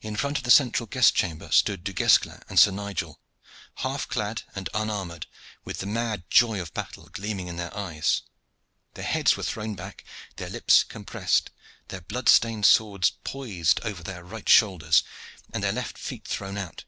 [0.00, 3.20] In front of the central guest chamber stood Du Guesclin and Sir Nigel,
[3.74, 5.26] half clad and unarmored,
[5.62, 8.22] with the mad joy of battle gleaming in their eyes.
[8.94, 10.04] Their heads were thrown back,
[10.36, 11.50] their lips compressed,
[11.88, 15.04] their blood stained swords poised over their right shoulders,
[15.52, 16.84] and their left feet thrown out.